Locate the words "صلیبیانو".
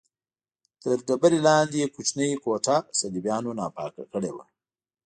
2.99-3.51